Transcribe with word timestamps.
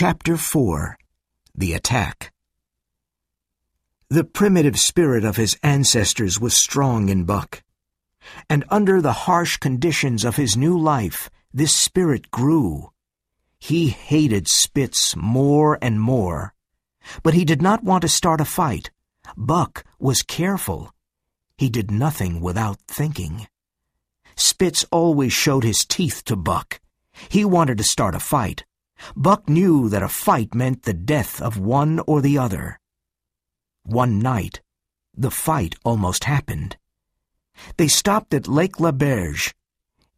Chapter 0.00 0.36
4 0.36 0.96
The 1.56 1.72
Attack 1.72 2.32
The 4.08 4.22
primitive 4.22 4.78
spirit 4.78 5.24
of 5.24 5.34
his 5.34 5.58
ancestors 5.64 6.38
was 6.38 6.56
strong 6.56 7.08
in 7.08 7.24
Buck, 7.24 7.64
and 8.48 8.64
under 8.68 9.02
the 9.02 9.26
harsh 9.26 9.56
conditions 9.56 10.24
of 10.24 10.36
his 10.36 10.56
new 10.56 10.78
life, 10.78 11.30
this 11.52 11.74
spirit 11.74 12.30
grew. 12.30 12.92
He 13.58 13.88
hated 13.88 14.46
Spitz 14.46 15.16
more 15.16 15.76
and 15.82 16.00
more, 16.00 16.54
but 17.24 17.34
he 17.34 17.44
did 17.44 17.60
not 17.60 17.82
want 17.82 18.02
to 18.02 18.08
start 18.08 18.40
a 18.40 18.44
fight. 18.44 18.92
Buck 19.36 19.82
was 19.98 20.22
careful. 20.22 20.94
He 21.56 21.68
did 21.68 21.90
nothing 21.90 22.40
without 22.40 22.78
thinking. 22.86 23.48
Spitz 24.36 24.84
always 24.92 25.32
showed 25.32 25.64
his 25.64 25.84
teeth 25.84 26.22
to 26.26 26.36
Buck. 26.36 26.78
He 27.28 27.44
wanted 27.44 27.78
to 27.78 27.84
start 27.84 28.14
a 28.14 28.20
fight. 28.20 28.64
Buck 29.16 29.48
knew 29.48 29.88
that 29.88 30.02
a 30.02 30.08
fight 30.08 30.54
meant 30.54 30.82
the 30.82 30.92
death 30.94 31.40
of 31.40 31.58
one 31.58 32.00
or 32.06 32.20
the 32.20 32.38
other. 32.38 32.78
One 33.84 34.18
night, 34.18 34.60
the 35.16 35.30
fight 35.30 35.74
almost 35.84 36.24
happened. 36.24 36.76
They 37.76 37.88
stopped 37.88 38.34
at 38.34 38.48
Lake 38.48 38.78
La 38.78 38.92
Berge. 38.92 39.54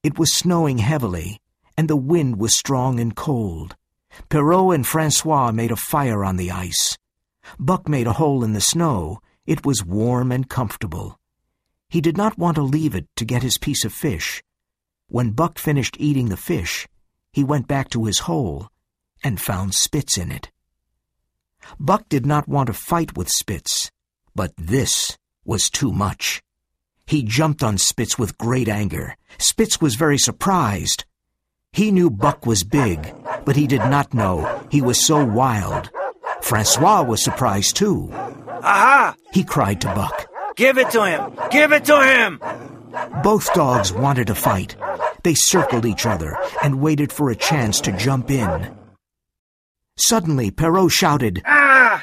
It 0.02 0.18
was 0.18 0.34
snowing 0.34 0.78
heavily, 0.78 1.40
and 1.76 1.88
the 1.88 1.96
wind 1.96 2.38
was 2.38 2.58
strong 2.58 3.00
and 3.00 3.14
cold. 3.14 3.76
Perrault 4.28 4.74
and 4.74 4.86
Francois 4.86 5.52
made 5.52 5.70
a 5.70 5.76
fire 5.76 6.24
on 6.24 6.36
the 6.36 6.50
ice. 6.50 6.98
Buck 7.58 7.88
made 7.88 8.06
a 8.06 8.14
hole 8.14 8.44
in 8.44 8.52
the 8.52 8.60
snow. 8.60 9.20
It 9.46 9.64
was 9.64 9.84
warm 9.84 10.32
and 10.32 10.48
comfortable. 10.48 11.18
He 11.88 12.00
did 12.00 12.16
not 12.16 12.38
want 12.38 12.56
to 12.56 12.62
leave 12.62 12.94
it 12.94 13.06
to 13.16 13.24
get 13.24 13.42
his 13.42 13.58
piece 13.58 13.84
of 13.84 13.92
fish. 13.92 14.42
When 15.08 15.30
Buck 15.30 15.58
finished 15.58 15.96
eating 15.98 16.28
the 16.28 16.36
fish, 16.36 16.86
he 17.32 17.44
went 17.44 17.68
back 17.68 17.88
to 17.90 18.04
his 18.04 18.20
hole 18.20 18.69
and 19.22 19.40
found 19.40 19.74
Spitz 19.74 20.16
in 20.16 20.30
it. 20.30 20.50
Buck 21.78 22.08
did 22.08 22.26
not 22.26 22.48
want 22.48 22.68
to 22.68 22.72
fight 22.72 23.16
with 23.16 23.28
Spitz, 23.28 23.90
but 24.34 24.52
this 24.56 25.16
was 25.44 25.70
too 25.70 25.92
much. 25.92 26.42
He 27.06 27.22
jumped 27.22 27.62
on 27.62 27.78
Spitz 27.78 28.18
with 28.18 28.38
great 28.38 28.68
anger. 28.68 29.16
Spitz 29.38 29.80
was 29.80 29.96
very 29.96 30.18
surprised. 30.18 31.04
He 31.72 31.90
knew 31.90 32.10
Buck 32.10 32.46
was 32.46 32.64
big, 32.64 33.14
but 33.44 33.56
he 33.56 33.66
did 33.66 33.80
not 33.80 34.14
know 34.14 34.64
he 34.70 34.80
was 34.80 35.04
so 35.04 35.24
wild. 35.24 35.90
Francois 36.40 37.02
was 37.02 37.22
surprised 37.22 37.76
too. 37.76 38.10
Aha! 38.12 39.14
He 39.32 39.44
cried 39.44 39.80
to 39.82 39.94
Buck. 39.94 40.28
Give 40.56 40.78
it 40.78 40.90
to 40.90 41.04
him! 41.04 41.38
Give 41.50 41.72
it 41.72 41.84
to 41.86 42.00
him! 42.00 42.40
Both 43.22 43.54
dogs 43.54 43.92
wanted 43.92 44.26
to 44.28 44.34
fight. 44.34 44.76
They 45.22 45.34
circled 45.34 45.86
each 45.86 46.06
other 46.06 46.36
and 46.62 46.80
waited 46.80 47.12
for 47.12 47.30
a 47.30 47.36
chance 47.36 47.80
to 47.82 47.92
jump 47.92 48.30
in. 48.30 48.76
Suddenly, 50.00 50.50
Perrault 50.50 50.92
shouted, 50.92 51.42
Ah! 51.46 52.02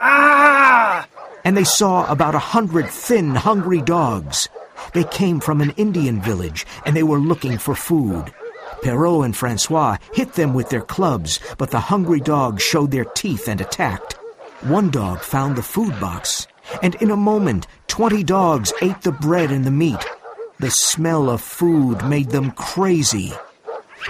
Ah! 0.00 1.08
and 1.44 1.56
they 1.56 1.64
saw 1.64 2.10
about 2.10 2.34
a 2.34 2.38
hundred 2.38 2.88
thin, 2.88 3.34
hungry 3.34 3.80
dogs. 3.80 4.48
They 4.92 5.04
came 5.04 5.40
from 5.40 5.60
an 5.60 5.70
Indian 5.78 6.20
village, 6.20 6.66
and 6.84 6.94
they 6.94 7.02
were 7.02 7.18
looking 7.18 7.56
for 7.56 7.74
food. 7.74 8.32
Perrault 8.82 9.24
and 9.24 9.36
Francois 9.36 9.96
hit 10.12 10.34
them 10.34 10.52
with 10.52 10.68
their 10.68 10.82
clubs, 10.82 11.40
but 11.56 11.70
the 11.70 11.80
hungry 11.80 12.20
dogs 12.20 12.62
showed 12.62 12.90
their 12.90 13.06
teeth 13.06 13.48
and 13.48 13.60
attacked. 13.60 14.14
One 14.62 14.90
dog 14.90 15.20
found 15.20 15.56
the 15.56 15.62
food 15.62 15.98
box, 15.98 16.46
and 16.82 16.94
in 16.96 17.10
a 17.10 17.16
moment, 17.16 17.66
twenty 17.86 18.22
dogs 18.22 18.72
ate 18.82 19.00
the 19.02 19.12
bread 19.12 19.50
and 19.50 19.64
the 19.64 19.70
meat. 19.70 20.04
The 20.60 20.70
smell 20.70 21.30
of 21.30 21.40
food 21.40 22.04
made 22.04 22.30
them 22.30 22.50
crazy. 22.52 23.32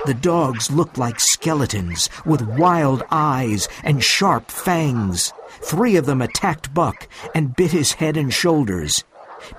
The 0.07 0.15
dogs 0.15 0.71
looked 0.71 0.98
like 0.98 1.21
skeletons 1.21 2.09
with 2.25 2.43
wild 2.43 3.03
eyes 3.11 3.69
and 3.85 4.03
sharp 4.03 4.51
fangs. 4.51 5.33
Three 5.61 5.97
of 5.97 6.07
them 6.07 6.23
attacked 6.23 6.75
Buck 6.75 7.09
and 7.35 7.55
bit 7.55 7.71
his 7.71 7.93
head 7.93 8.17
and 8.17 8.33
shoulders. 8.33 9.05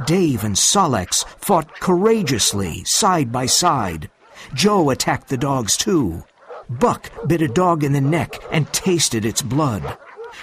Dave 0.06 0.44
and 0.44 0.58
Sol-leks 0.58 1.23
fought 1.39 1.80
courageously, 1.80 2.83
side 2.86 3.32
by 3.32 3.45
side. 3.45 4.10
Joe 4.54 4.89
attacked 4.89 5.30
the 5.30 5.38
dogs 5.38 5.77
too. 5.77 6.23
Buck 6.70 7.11
bit 7.27 7.42
a 7.42 7.48
dog 7.48 7.83
in 7.83 7.94
the 7.94 8.02
neck 8.02 8.36
and 8.52 8.71
tasted 8.73 9.26
its 9.26 9.42
blood. 9.42 9.98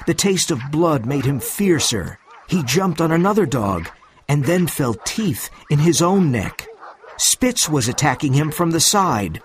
The 0.07 0.15
taste 0.15 0.51
of 0.51 0.61
blood 0.71 1.07
made 1.07 1.25
him 1.25 1.41
fiercer. 1.41 2.19
He 2.49 2.63
jumped 2.63 3.01
on 3.01 3.13
another 3.13 3.47
dog 3.47 3.89
and 4.29 4.45
then 4.45 4.67
felt 4.67 5.05
teeth 5.05 5.51
in 5.71 5.79
his 5.79 6.01
own 6.01 6.31
neck. 6.31 6.67
Spitz 7.17 7.69
was 7.69 7.89
attacking 7.89 8.33
him 8.33 8.51
from 8.51 8.71
the 8.71 8.81
side. 8.81 9.43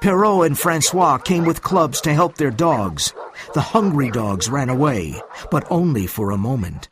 Perrault 0.00 0.42
and 0.42 0.58
Francois 0.58 1.18
came 1.18 1.44
with 1.44 1.62
clubs 1.62 2.00
to 2.02 2.14
help 2.14 2.36
their 2.36 2.50
dogs. 2.50 3.12
The 3.54 3.60
hungry 3.60 4.10
dogs 4.10 4.48
ran 4.48 4.68
away, 4.68 5.20
but 5.50 5.66
only 5.70 6.06
for 6.06 6.30
a 6.30 6.38
moment. 6.38 6.88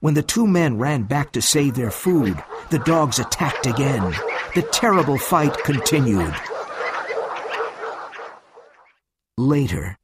When 0.00 0.14
the 0.14 0.22
two 0.22 0.46
men 0.46 0.78
ran 0.78 1.04
back 1.04 1.32
to 1.32 1.42
save 1.42 1.74
their 1.74 1.90
food, 1.90 2.42
the 2.70 2.78
dogs 2.80 3.18
attacked 3.18 3.66
again. 3.66 4.14
The 4.54 4.62
terrible 4.62 5.18
fight 5.18 5.56
continued. 5.64 6.34
Later, 9.36 9.96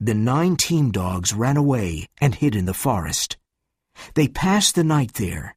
the 0.00 0.14
nine 0.14 0.56
team 0.56 0.90
dogs 0.90 1.34
ran 1.34 1.56
away 1.56 2.08
and 2.20 2.34
hid 2.34 2.54
in 2.54 2.66
the 2.66 2.74
forest. 2.74 3.36
They 4.14 4.28
passed 4.28 4.74
the 4.74 4.84
night 4.84 5.14
there. 5.14 5.56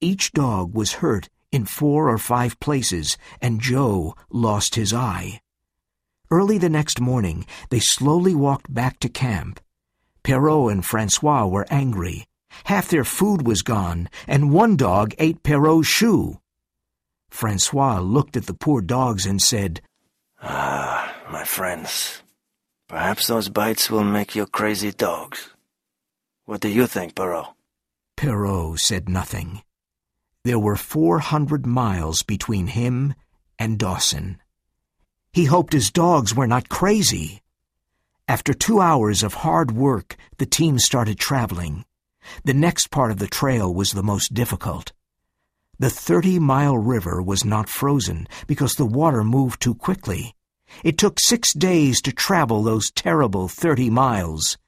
Each 0.00 0.32
dog 0.32 0.74
was 0.74 0.94
hurt 0.94 1.28
in 1.52 1.66
four 1.66 2.08
or 2.08 2.18
five 2.18 2.58
places, 2.58 3.16
and 3.40 3.60
Joe 3.60 4.16
lost 4.30 4.74
his 4.74 4.92
eye. 4.92 5.40
Early 6.30 6.56
the 6.56 6.70
next 6.70 7.00
morning, 7.00 7.46
they 7.68 7.78
slowly 7.78 8.34
walked 8.34 8.72
back 8.72 8.98
to 9.00 9.08
camp. 9.08 9.60
Perrault 10.22 10.72
and 10.72 10.84
Francois 10.84 11.46
were 11.46 11.66
angry. 11.70 12.26
Half 12.64 12.88
their 12.88 13.04
food 13.04 13.46
was 13.46 13.62
gone, 13.62 14.08
and 14.26 14.52
one 14.52 14.76
dog 14.76 15.14
ate 15.18 15.42
Perrault's 15.42 15.88
shoe. 15.88 16.40
Francois 17.30 18.00
looked 18.00 18.36
at 18.36 18.46
the 18.46 18.54
poor 18.54 18.80
dogs 18.80 19.26
and 19.26 19.40
said, 19.42 19.82
Ah, 20.42 21.14
my 21.30 21.44
friends. 21.44 22.22
Perhaps 22.88 23.26
those 23.26 23.48
bites 23.48 23.90
will 23.90 24.04
make 24.04 24.34
you 24.34 24.46
crazy 24.46 24.92
dogs. 24.92 25.50
What 26.44 26.60
do 26.60 26.68
you 26.68 26.86
think, 26.86 27.14
Perrault? 27.14 27.54
Perrault 28.16 28.78
said 28.80 29.08
nothing. 29.08 29.62
There 30.44 30.58
were 30.58 30.74
four 30.74 31.20
hundred 31.20 31.66
miles 31.66 32.24
between 32.24 32.66
him 32.66 33.14
and 33.60 33.78
Dawson. 33.78 34.38
He 35.32 35.44
hoped 35.44 35.72
his 35.72 35.92
dogs 35.92 36.34
were 36.34 36.48
not 36.48 36.68
crazy. 36.68 37.42
After 38.26 38.52
two 38.52 38.80
hours 38.80 39.22
of 39.22 39.34
hard 39.34 39.70
work, 39.70 40.16
the 40.38 40.46
team 40.46 40.80
started 40.80 41.20
traveling. 41.20 41.84
The 42.42 42.54
next 42.54 42.90
part 42.90 43.12
of 43.12 43.18
the 43.18 43.28
trail 43.28 43.72
was 43.72 43.92
the 43.92 44.02
most 44.02 44.34
difficult. 44.34 44.90
The 45.78 45.90
30 45.90 46.40
mile 46.40 46.76
river 46.76 47.22
was 47.22 47.44
not 47.44 47.68
frozen 47.68 48.26
because 48.48 48.74
the 48.74 48.84
water 48.84 49.22
moved 49.22 49.62
too 49.62 49.76
quickly. 49.76 50.34
It 50.82 50.98
took 50.98 51.20
six 51.20 51.54
days 51.54 52.02
to 52.02 52.10
travel 52.10 52.64
those 52.64 52.90
terrible 52.90 53.46
30 53.46 53.90
miles. 53.90 54.58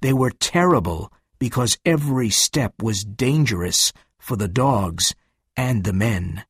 They 0.00 0.12
were 0.12 0.30
terrible 0.30 1.12
because 1.40 1.76
every 1.84 2.30
step 2.30 2.74
was 2.80 3.02
dangerous 3.02 3.92
for 4.20 4.36
the 4.36 4.48
dogs 4.48 5.12
and 5.56 5.84
the 5.84 5.92
men. 5.92 6.44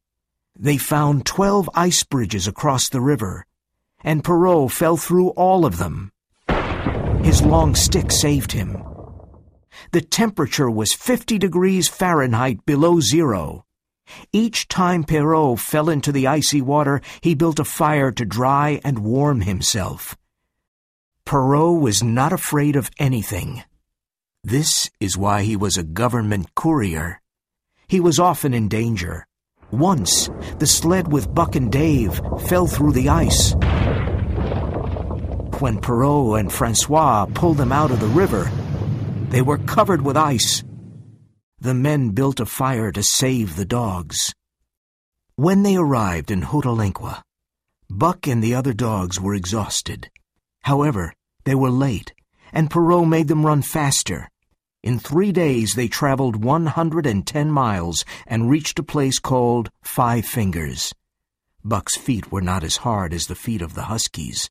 They 0.57 0.77
found 0.77 1.27
12 1.27 1.69
ice 1.75 2.03
bridges 2.05 2.47
across 2.47 2.89
the 2.89 3.01
river, 3.01 3.47
and 4.03 4.23
Perrault 4.23 4.73
fell 4.73 4.97
through 4.97 5.31
all 5.31 5.67
of 5.67 5.79
them. 5.79 6.13
His 7.23 7.43
long 7.43 7.75
stick 7.75 8.11
saved 8.11 8.53
him. 8.53 8.83
The 9.93 10.01
temperature 10.01 10.71
was 10.71 10.93
50 10.93 11.39
degrees 11.39 11.89
Fahrenheit 11.89 12.65
below 12.67 13.01
zero. 13.01 13.65
Each 14.33 14.69
time 14.69 15.05
Perrault 15.05 15.59
fell 15.61 15.89
into 15.89 16.13
the 16.13 16.27
icy 16.27 16.61
water, 16.61 17.01
he 17.21 17.35
built 17.35 17.59
a 17.59 17.65
fire 17.65 18.13
to 18.13 18.25
dry 18.25 18.81
and 18.85 18.99
warm 18.99 19.41
himself. 19.41 20.17
Perrault 21.25 21.81
was 21.81 22.03
not 22.03 22.33
afraid 22.33 22.77
of 22.77 22.91
anything. 22.99 23.65
This 24.43 24.91
is 25.01 25.17
why 25.17 25.43
he 25.43 25.57
was 25.57 25.79
a 25.79 25.83
government 25.83 26.55
courier. 26.55 27.23
He 27.87 28.01
was 28.01 28.19
often 28.19 28.55
in 28.55 28.69
danger. 28.69 29.27
Once, 29.71 30.31
the 30.59 30.67
sled 30.67 31.11
with 31.13 31.35
Buck 31.35 31.57
and 31.57 31.71
Dave 31.71 32.21
fell 32.47 32.67
through 32.67 32.93
the 32.93 33.09
ice. 33.09 33.55
When 35.61 35.81
Perrault 35.81 36.39
and 36.39 36.53
Francois 36.53 37.27
pulled 37.35 37.59
them 37.59 37.73
out 37.73 37.91
of 37.91 38.01
the 38.01 38.07
river, 38.07 38.51
they 39.31 39.43
were 39.43 39.59
covered 39.59 40.03
with 40.03 40.17
ice. 40.17 40.63
The 41.61 41.75
men 41.75 42.11
built 42.11 42.41
a 42.41 42.47
fire 42.47 42.93
to 42.93 43.03
save 43.03 43.57
the 43.57 43.65
dogs. 43.65 44.33
When 45.37 45.63
they 45.63 45.77
arrived 45.77 46.31
in 46.31 46.43
Hootalinqua, 46.43 47.23
Buck 47.91 48.27
and 48.27 48.43
the 48.43 48.55
other 48.55 48.73
dogs 48.73 49.21
were 49.21 49.35
exhausted. 49.35 50.11
However, 50.63 51.13
they 51.45 51.55
were 51.55 51.71
late, 51.71 52.13
and 52.53 52.71
Perrault 52.71 53.07
made 53.07 53.29
them 53.29 53.45
run 53.45 53.63
faster. 53.63 54.29
In 54.85 54.99
three 54.99 55.33
days 55.33 55.77
they 55.77 55.89
traveled 55.89 56.45
110 56.45 57.51
miles 57.51 58.05
and 58.27 58.51
reached 58.51 58.79
a 58.79 58.83
place 58.83 59.19
called 59.19 59.71
Five 59.81 60.27
Fingers. 60.27 60.93
Buck's 61.65 61.97
feet 61.97 62.31
were 62.31 62.43
not 62.43 62.63
as 62.63 62.77
hard 62.77 63.15
as 63.15 63.27
the 63.27 63.35
feet 63.35 63.63
of 63.63 63.73
the 63.73 63.85
Huskies. 63.85 64.51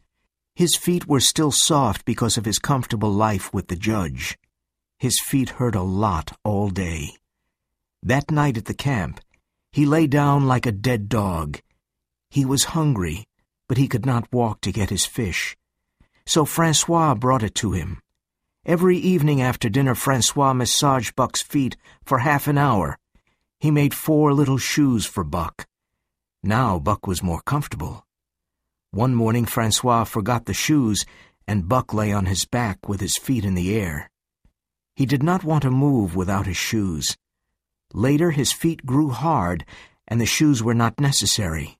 His 0.56 0.76
feet 0.76 1.08
were 1.08 1.20
still 1.20 1.52
soft 1.52 2.04
because 2.04 2.36
of 2.36 2.46
his 2.46 2.58
comfortable 2.58 3.12
life 3.12 3.54
with 3.54 3.68
the 3.68 3.76
judge. 3.76 4.40
His 4.98 5.20
feet 5.24 5.50
hurt 5.62 5.76
a 5.76 5.84
lot 5.84 6.36
all 6.44 6.70
day. 6.70 7.10
That 8.02 8.32
night 8.32 8.58
at 8.58 8.66
the 8.66 8.74
camp, 8.74 9.22
he 9.72 9.86
lay 9.86 10.08
down 10.08 10.48
like 10.48 10.66
a 10.66 10.72
dead 10.72 11.10
dog. 11.10 11.60
He 12.32 12.44
was 12.44 12.74
hungry, 12.74 13.26
but 13.68 13.78
he 13.78 13.88
could 13.88 14.08
not 14.08 14.34
walk 14.34 14.62
to 14.62 14.72
get 14.72 14.90
his 14.90 15.06
fish. 15.06 15.56
So 16.26 16.44
Francois 16.44 17.14
brought 17.14 17.44
it 17.44 17.54
to 17.62 17.74
him. 17.74 18.02
Every 18.66 18.98
evening 18.98 19.42
after 19.42 19.68
dinner, 19.68 19.94
Francois 19.94 20.54
massaged 20.54 21.18
Buck's 21.18 21.42
feet 21.42 21.76
for 22.06 22.20
half 22.20 22.48
an 22.48 22.58
hour. 22.58 22.98
He 23.60 23.70
made 23.72 23.94
four 23.94 24.34
little 24.34 24.58
shoes 24.58 25.06
for 25.06 25.26
Buck. 25.26 25.68
Now 26.42 26.80
Buck 26.80 27.06
was 27.06 27.22
more 27.22 27.42
comfortable. 27.42 28.06
One 28.92 29.16
morning, 29.16 29.46
Francois 29.46 30.06
forgot 30.06 30.46
the 30.46 30.54
shoes, 30.54 31.04
and 31.46 31.68
Buck 31.68 31.94
lay 31.94 32.14
on 32.14 32.26
his 32.26 32.46
back 32.46 32.88
with 32.88 33.02
his 33.02 33.18
feet 33.18 33.44
in 33.44 33.56
the 33.56 33.78
air. 33.78 34.10
He 34.96 35.06
did 35.06 35.24
not 35.24 35.44
want 35.44 35.64
to 35.64 35.70
move 35.70 36.16
without 36.16 36.46
his 36.46 36.56
shoes. 36.56 37.18
Later, 37.94 38.32
his 38.32 38.54
feet 38.54 38.86
grew 38.86 39.10
hard, 39.10 39.66
and 40.08 40.22
the 40.22 40.26
shoes 40.26 40.64
were 40.64 40.74
not 40.74 41.02
necessary. 41.02 41.78